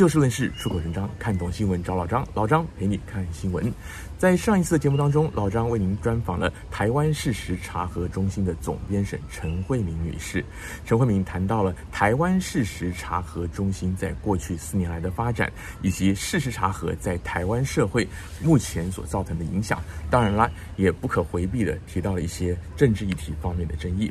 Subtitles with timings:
[0.00, 3.70] 就事论事，出口成章，看懂新闻找老张，老张陪你看新闻。
[4.16, 10.42] 在上一次的节目当中，老张为您专访了台湾事实查核中心的总编审陈慧敏女士。
[10.86, 15.52] 陈慧敏谈到了台湾事实查核中心在过去四年来的发展，
[15.82, 18.08] 以及事实查核在台湾社会
[18.42, 19.82] 目前所造成的影响。
[20.08, 24.10] 当然啦，也不可回避的提到了一些政治议题方面的争议。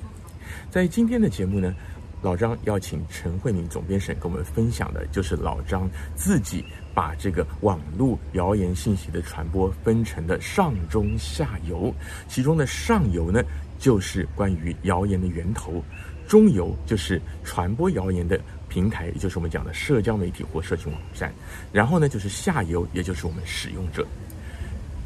[0.70, 1.74] 在今天的节目呢，
[2.22, 11.94] 老张邀请陈慧敏总编审跟我们分享的，就是老张自己把这个网络谣言信息的传播分成的上中下游，
[12.28, 13.42] 其中的上游呢，
[13.78, 15.82] 就是关于谣言的源头；
[16.28, 21.30] 中游就是传播谣言的平台，也就是我们讲的社交媒体或社群网站；
[21.72, 24.06] 然后呢，就是下游，也就是我们使用者。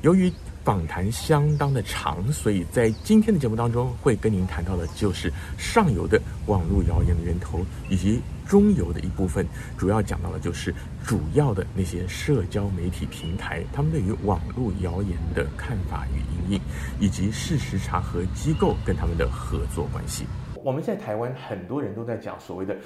[0.02, 9.46] 由于访谈相当的长，所以在今天的节目当中会跟您谈到的就是上游的网络谣言的源头，以及中游的一部分，
[9.78, 10.74] 主要讲到的就是
[11.04, 16.62] 主要的那些社交媒体平台，他们对于网络谣言的看法与因应，
[16.98, 20.26] 以及事实查核机构跟他们的合作关系。
[20.64, 22.78] 我们在台湾很多人都在讲所谓的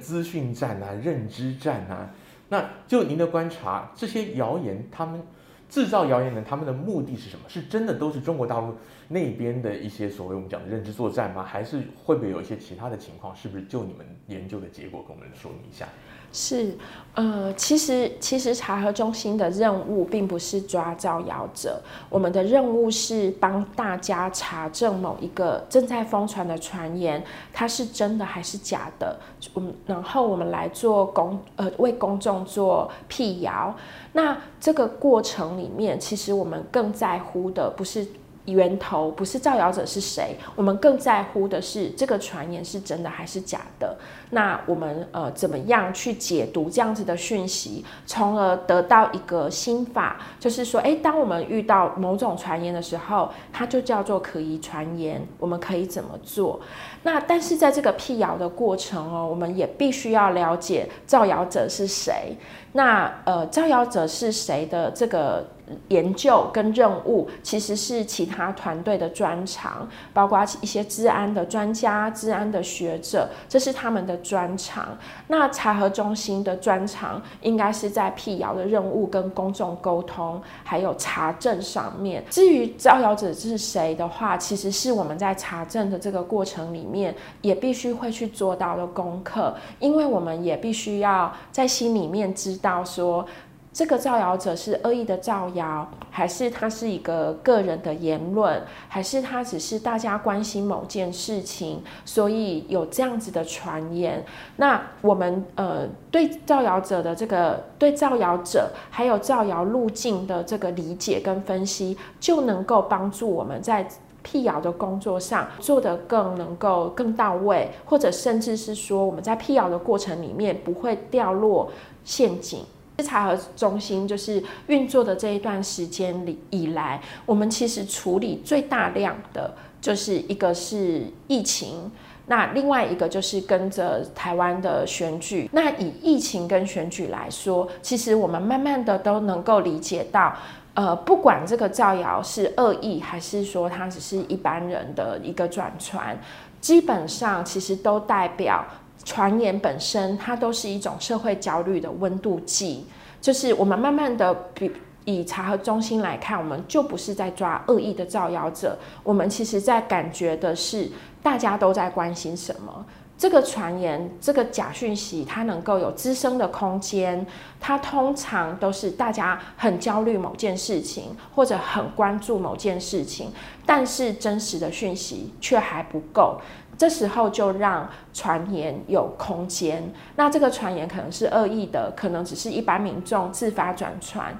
[0.00, 2.10] 资讯战啊、认知战啊，
[2.48, 5.22] 那就您的观察，这些谣言他们。
[5.70, 7.44] 制造谣言的他们的目的是什么？
[7.48, 8.74] 是真的都是中国大陆
[9.08, 11.42] 那边的一些所谓我们讲的认知作战吗？
[11.42, 13.34] 还是会不会有一些其他的情况？
[13.34, 15.86] 是不是就你们研究的结果跟我们说明一下？
[16.32, 16.76] 是，
[17.14, 29.18] 呃，其实其实查核中心的任务并不是抓造谣者，我们的任务是帮大家查证某一个正在疯传的传言，它是真的还是假的。
[29.54, 33.74] 我们然后我们来做公呃为公众做辟谣。
[34.12, 38.06] 那这个过程里面，其实我们更在乎的不是。
[38.46, 43.96] 源头不是造谣者是谁，我们更在乎的是这个传言是真的还是假的。
[44.30, 56.60] 那我们呃怎么样去解读这样子的讯息，从而得到一个心法，就是说，诶，当我们遇到某种传言的时候，它就叫做可疑传言，我们可以怎么做？
[57.02, 62.36] 那但是在这个辟谣的过程哦，我们也必须要了解造谣者是谁。
[62.72, 65.44] 那呃，造谣者是谁的这个
[65.88, 74.96] 研究跟任务，其实是其他团队的专长，包括一些治安的专家、治安的学者，这是他们的专长。
[75.28, 82.24] 那查核中心的专长，应该是在辟谣的任务跟公众沟通，还有查证上面。
[82.30, 93.26] 至于造谣者是谁的话，其实是我们在查证的这个过程里面，也必须会去做到的功课，因为我们也必须要在心里面知道说。
[93.72, 104.24] 这个造谣者是恶意的造谣，还是他是一个个人的言论，还是他只是大家关心某件事情，所以有这样子的传言？
[104.56, 113.86] 那我们呃对造谣者的这个对造谣者还有造谣路径的这个理解跟分析，就能够帮助我们在
[114.22, 121.70] 辟谣的工作上做得更能够更到位，或者甚至是说我们在辟谣的过程里面不会掉落
[122.04, 122.64] 陷阱。
[123.02, 131.90] 查和中心就是运作的这一段时间里以来，我们其实处理最大量的就是一个是疫情，
[132.26, 135.48] 那另外一个就是跟着台湾的选举。
[135.52, 140.34] 那以疫情跟选举来说，其实我们慢慢的都能够理解到，
[140.74, 146.18] 呃，不管这个造谣是恶意，还是说它只是一般人的一个转传，
[146.60, 148.64] 基本上其实都代表。
[149.04, 152.86] 传言本身，它都是一种社会焦虑的温度计。
[153.20, 154.70] 就是我们慢慢的比
[155.04, 160.88] 以查核中心来看，我们就不是在抓恶意的造谣者，我们其实在感觉的是
[161.22, 162.84] 大家都在关心什么。
[163.18, 167.26] 这个传言，这个假讯息，它能够有滋生的空间，
[167.60, 173.30] 它通常都是大家很焦虑某件事情，或者很关注某件事情，
[173.66, 176.40] 但是真实的讯息却还不够。
[176.80, 184.34] 这时候就让传言有空间，那这个传言可能是恶意的，可能只是一般民众自发转传，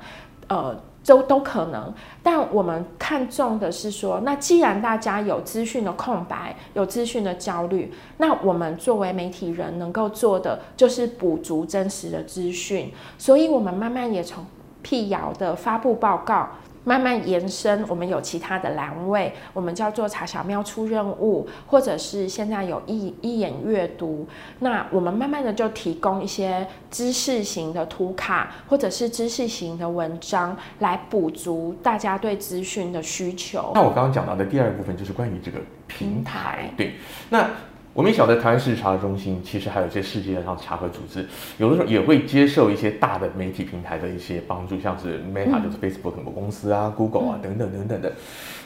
[0.48, 1.92] 呃，都都可能。
[2.22, 12.90] 但我们看重的是说，那既然大家有资讯的空白，有资讯的焦虑，那我们作为媒体人能够做的就是补足真实的资讯。
[13.18, 14.46] 所以，我们慢慢也从
[14.80, 16.48] 辟谣的发布报告。
[16.90, 24.26] 慢慢延伸，我们有其他的栏位，我们叫做查小喵出任务，或者是现在有一一眼阅读，
[24.58, 33.70] 那我们慢慢的就提供一些知识型的图卡，或者是知识型的文章，来补足大家对资讯的需求。
[33.72, 36.94] 那我刚刚讲到的第二部分就是关于这个平台，平台对，
[37.28, 37.48] 那。
[37.92, 41.26] 我们也晓得台湾事实查核中心其实还有一些世界上查核组织，
[41.58, 48.12] 有的时候也会接受一些大的媒体平台的一些帮助，像是 Meta 就是 Facebook 很多公司啊、嗯、Google 啊等等等等的。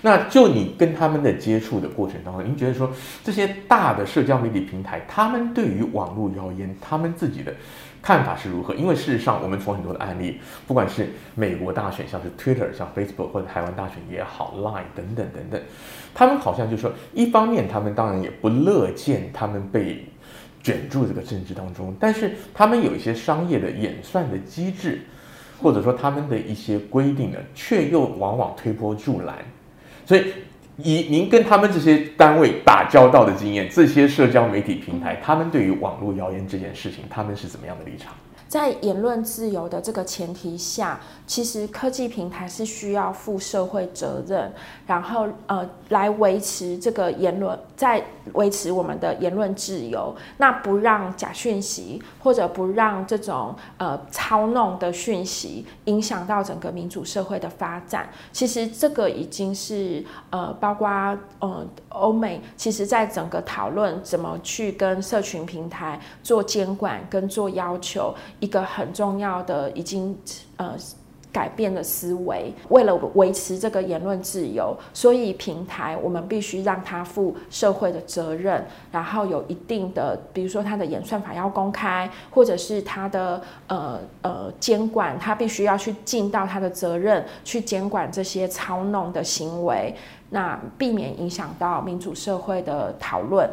[0.03, 2.91] 那就你跟他们的接触的过程当中，您觉得说
[3.25, 7.55] 这些大的社交媒体平台，他们对于网络谣言，他们自己的
[8.05, 8.75] 看法是如何？
[8.75, 15.59] 因为事实上，我们从很多的案例，不管是美国大选，像是 Twitter、像 Facebook 或者台湾大选也好，Line 等等等等，
[16.13, 20.05] 他们好像就说，一方面他们当然也不乐见他们被
[20.63, 25.01] 卷入这个政治当中，但是他们有一些商业的演算的机制，
[25.63, 29.37] 或者说他们的一些规定呢，却又往往推波助澜。
[30.05, 30.27] 所以，
[30.79, 38.13] 以您跟他们这些单位打交道的经验，这些社交媒体平台，他们对于网络谣言这件事情，他们是怎么样的立场？
[38.55, 44.49] 在言论自由的这个前提下，其实科技平台是需要负社会责任，
[44.87, 48.01] 然后呃来维持这个言论，在
[48.35, 58.09] 维持我们的言论自由，那不让假讯息或者不让这种呃操弄的讯息影响到整个民主社会的发展。
[58.31, 60.89] 其实这个已经是呃包括
[61.41, 68.15] 呃欧美，其实在整个讨论怎么去跟社群平台做监管跟做要求。
[68.45, 70.15] 一个很重要的，已经
[70.57, 70.77] 呃
[71.33, 72.53] 改变了思维。
[72.69, 89.93] 为了维持这个言论自由，所以平台我们必须让它负社会的责任，然后有一定的，比如说它的演算法要公开，或者是它的呃呃监管，它必须要去尽到它的责任，去监管这些操弄的行为，
[90.35, 93.49] 那避免影响到民主社会的讨论。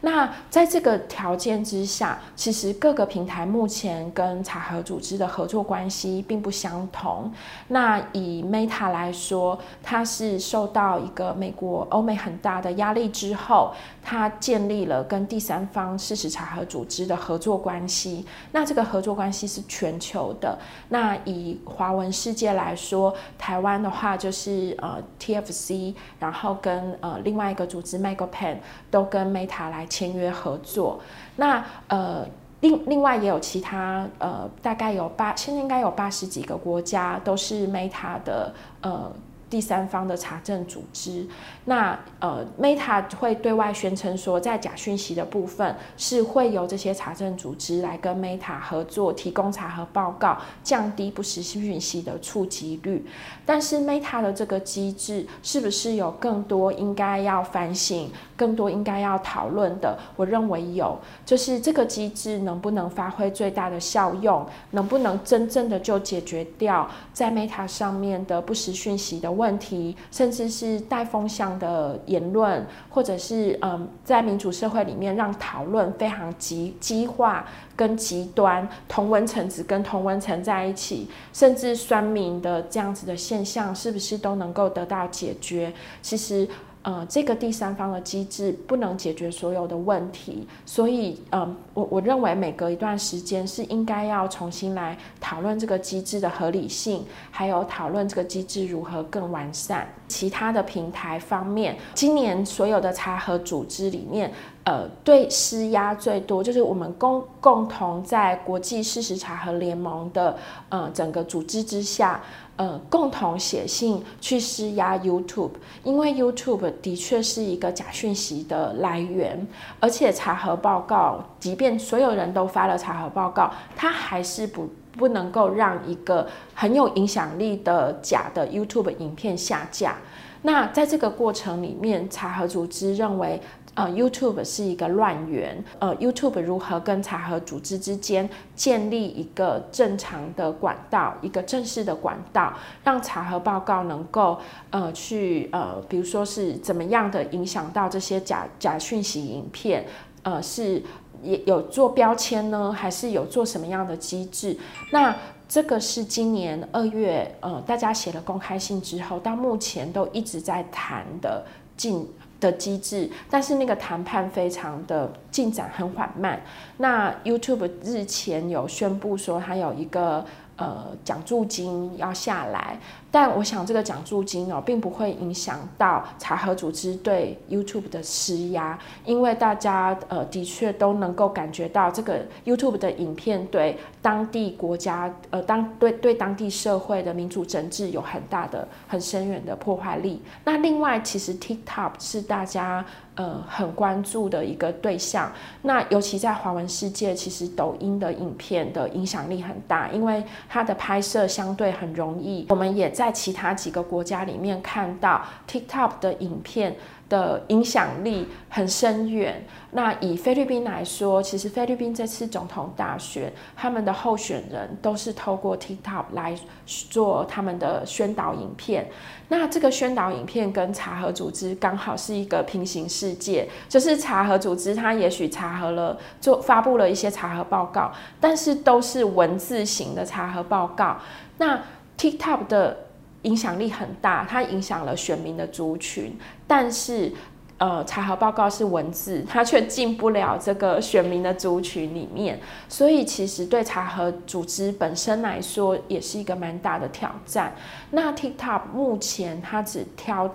[0.00, 7.32] 那在这个条件之下，其实各个平台目前跟查核组织的合作关系并不相同。
[7.68, 13.72] 那以 Meta 来说，它是受到一个美国、欧美很大的压力之后，
[14.02, 18.26] 它建立了跟第三方事实查核组织的合作关系。
[18.52, 20.58] 那这个合作关系是全球的。
[20.90, 28.56] 那以华文世界来说，台湾的话就是呃 TFC，然后跟呃另外一个组织 MagoPen
[28.90, 31.00] 都跟 Meta 来签约合作，
[31.36, 32.26] 那呃
[32.60, 39.12] 另另外也有其他呃大概有八，现在应该有八十几个国家都是 Meta 的呃。
[39.54, 41.24] 第三方的查证组织，
[41.66, 53.06] 那呃，Meta 会对外宣称说，在假讯息的部分是会由这些查证组织来跟 Meta 合作，提供查核报告，降低不实讯息的触及率。
[53.46, 59.98] 但是 Meta 的这个机制是不是有更多应该要反省、更多应该要讨论的？
[60.16, 69.96] 我认为有，就是这个机制能不能发挥最大的效用，能不能真正的就解决掉在 Meta 上面的不实讯息的问题？
[70.10, 77.46] 甚至是带风向的言论，或者是嗯，在民主社会里面让讨论非常激激化
[77.76, 85.72] 跟极端，同文层只跟同文层在一起，甚至酸民的这样子的现象，是不是都能够得到解决？
[86.02, 86.48] 其实。
[86.84, 99.88] 呃，这个第三方的机制不能解决所有的问题，所以，呃，我我认为每隔一段时间是应该要重新来讨论这个机制的合理性，还有讨论这个机制如何更完善。
[100.06, 104.30] 其他的平台方面，今年所有的查核组织里面，
[104.64, 110.36] 呃，对施压最多就是我们共共同在国际事实查核联盟的
[110.70, 112.20] 呃整个组织之下。
[112.56, 115.50] 呃，共同写信去施压 YouTube，
[115.82, 119.44] 因为 YouTube 的确是一个假讯息的来源，
[119.80, 129.96] 而且查核报告，即便所有人都发了查核报告，它还是不不能够让一个很有影响力的假的 YouTube 影片下架。
[130.42, 133.42] 那在这个过程里面，查核组织认为。
[133.74, 135.62] 呃，YouTube 是一个乱源。
[135.80, 142.52] 呃，YouTube 如何跟查核组织之间建立一个正常的管道，一个正式的管道，
[142.84, 144.38] 让查核报告能够
[144.70, 149.84] 呃去呃，比如说是怎么样的影响到这些假假讯息影片？
[150.22, 150.80] 呃，是
[151.22, 154.56] 也有做标签呢，还是有做什么样的机制？
[154.92, 155.14] 那
[155.48, 161.44] 这个是今年二月呃，大家写了公开信之后，到目前都一直在谈的
[161.76, 162.08] 进。
[162.44, 166.40] 的机制，但是那个谈判非常的进展很缓慢。
[166.76, 170.24] 那 YouTube 日前有宣布说，它有一个。
[170.56, 172.78] 呃，奖助金要下来，
[173.10, 190.22] 但我想这个奖助金哦，并不会影响到查核组织对 YouTube 的施压，因为大家呃的确都能够感觉到这个 YouTube 的影片对当地国家呃当对对当地社会的民主整治有很大的很深远的破坏力。
[190.44, 195.32] 那另外，其实 TikTok 是大家呃很关注的一个对象。
[195.62, 202.46] 那尤其在华文世界，其实抖音的影片的影响力很大，因为它的拍摄相对很容易。
[202.48, 206.76] 我们也在其他几个国家里面看到 TikTok 的影片。
[207.08, 209.44] 的影响力很深远。
[209.72, 216.34] 那以菲律宾来说，其实菲律宾这次总统大选，他们的候选人都是透过 TikTok 来
[216.66, 218.88] 做他们的宣导影片。
[219.28, 230.98] 那这个宣导影片跟查核组织刚好是一个平行世界，就是查核组织它也许查核了，做发布了一些查核报告，但是都是文字型的查核报告。
[231.38, 231.60] 那
[231.98, 232.83] TikTok 的
[233.24, 236.16] 影响力很大，它影响了选民的族群，
[236.46, 237.12] 但是，
[237.58, 242.38] 呃，查核报告是文字，它却进不了这个选民的族群里面，
[242.68, 247.54] 所以其实对查核组织本身来说，也是一个蛮大的挑战。
[247.90, 250.28] 那 TikTok 目前它只挑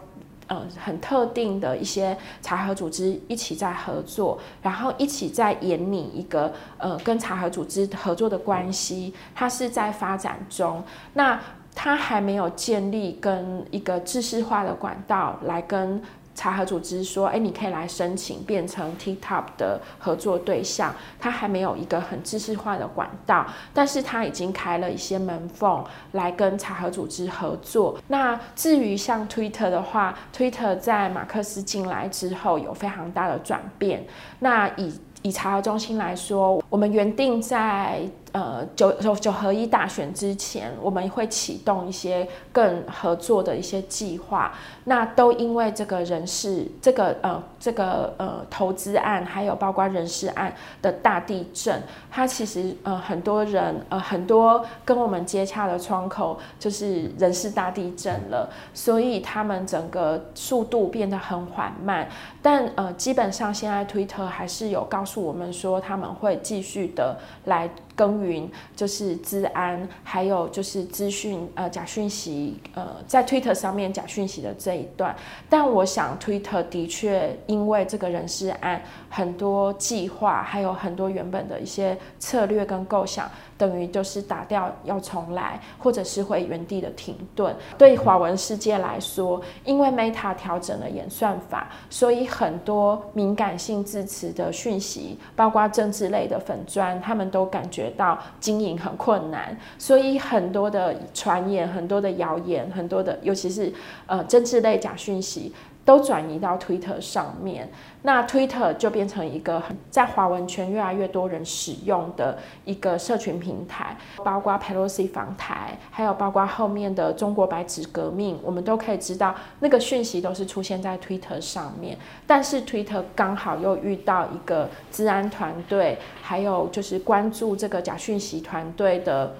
[0.48, 10.82] 呃很特定的一些查核组织一起在合作，然后一起在演拟一个呃跟查核组织合作的关系，它是在发展中。
[11.14, 11.40] 那
[11.82, 16.02] 他还没有建立跟一个制式化的管道来跟
[16.36, 20.94] 查核组织说，哎，你可以来申请变成 TikTok 的合作对象。
[21.18, 25.82] 他还没有一个很制式化的管道，但是他已经开了一些门缝
[26.12, 27.98] 来跟查核组织合作。
[28.10, 34.06] 那至于像 Twitter 的话，Twitter 在马克思进来之后有非常大的转变。
[34.40, 44.54] 那以以查核中心来说，我们原定在呃，九九九合一大选之前，我们会启动一些更合作的一些计划。
[44.86, 51.82] 那都因为这个人事，这个呃，这个呃投资案，还有包括人事案的大地震，
[52.12, 62.08] 它其实呃很多人呃很多跟我们接洽的窗口就是人事大地震了，所以他们整个速度变得很缓慢。
[62.42, 67.70] 但呃基本上现在 Twitter 还是有告诉我们说，他们会继续的来。
[68.00, 75.14] 耕耘就是治安，还有就是资讯呃假讯息呃在 Twitter 上面假讯息的这一段，
[75.50, 83.30] 但我想 Twitter 的确因为这个人事案很多计划，还有很多原本的一些策略跟构想。
[83.60, 87.54] 等于就是打掉要重来，或者是会原地的停顿。
[87.78, 99.58] 对华文世界来说，因为 Meta 调整了演算法，所以很多敏感性字词的讯息，包括政治类的粉砖，他们都感觉到经营很困难。
[99.78, 103.74] 所以很多的传言、很多的谣言、很多的，尤其是
[104.06, 105.54] 呃政治类假讯息。
[105.90, 107.68] 都转移到 Twitter 上面，
[108.04, 121.98] 那 Twitter 就变成一个在华文圈越来越多人使用的一个社群平台，包括 Pelosi 访台，还有包括后面的中国白纸革命，我们都可以知道那个讯息都是出现在 Twitter 上面。
[122.28, 129.34] 但是 Twitter 刚好又遇到一个治安团队，还有就是关注这个假讯息团队的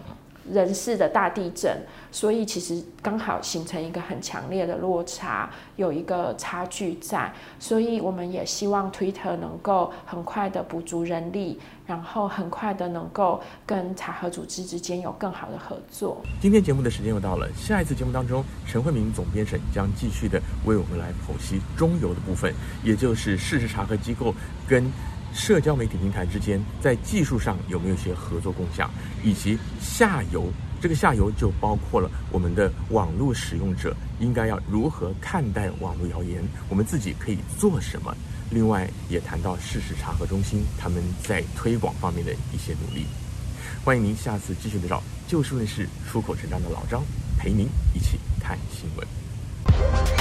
[0.52, 1.78] 人事的大地震。
[2.12, 16.20] 所以其实刚好形成一个很强烈的落差，有一个差距在，所以我们也希望 Twitter 能够很快的补足人力，然后很快的能够跟查核组织之间有更好的合作。
[16.42, 22.52] 今天节目的时间又到了，下一次节目当中，陈慧明总编审将继续的为我们来剖析中游的部分，
[22.84, 24.34] 也就是事实查核机构
[24.68, 24.92] 跟
[25.34, 28.90] 社交媒体平台之间在技术上有没有一些合作共享，
[29.24, 30.52] 以及下游。
[30.82, 38.16] 这个下游就包括了我们的网络使用者应该要如何看待网络谣言，我们自己可以做什么。
[38.50, 43.06] 另外也谈到事实查核中心他们在推广方面的一些努力。
[43.84, 47.04] 欢迎您下次继续的找就事论事、出口成章的老张
[47.38, 50.19] 陪您一起看新闻。